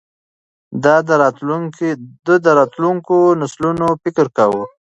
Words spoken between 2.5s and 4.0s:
راتلونکو نسلونو